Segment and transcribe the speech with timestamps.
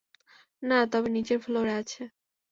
[0.63, 2.01] না, তবে নিচের ফ্লোরে আছে।